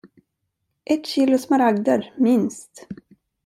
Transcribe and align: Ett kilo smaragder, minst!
Ett 0.85 1.05
kilo 1.05 1.37
smaragder, 1.37 2.13
minst! 2.17 2.87